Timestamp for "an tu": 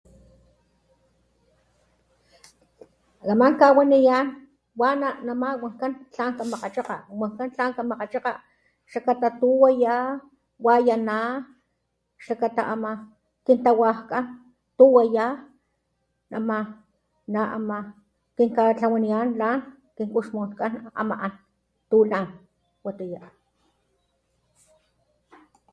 21.25-21.97